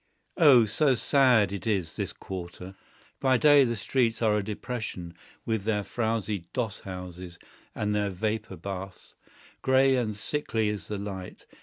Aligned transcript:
Oh, 0.37 0.65
so 0.65 0.95
sad 0.95 1.51
it 1.51 1.67
is, 1.67 1.95
this 1.95 2.11
quarter! 2.11 2.73
By 3.19 3.37
day 3.37 3.63
the 3.63 3.75
streets 3.75 4.19
are 4.19 4.35
a 4.35 4.43
depression, 4.43 5.13
with 5.45 5.63
their 5.63 5.83
frowzy 5.83 6.45
doss 6.53 6.79
houses 6.79 7.37
and 7.75 7.93
their 7.93 8.09
vapor 8.09 8.55
baths. 8.57 9.13
Gray 9.61 9.95
and 9.97 10.15
sickly 10.15 10.69
is 10.69 10.87
the 10.87 10.97
light. 10.97 11.45